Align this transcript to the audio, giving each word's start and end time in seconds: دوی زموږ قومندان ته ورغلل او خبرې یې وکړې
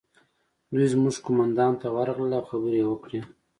دوی 0.73 0.87
زموږ 0.93 1.15
قومندان 1.25 1.73
ته 1.81 1.87
ورغلل 1.95 2.31
او 2.37 2.43
خبرې 2.49 2.77
یې 2.81 2.85
وکړې 2.91 3.19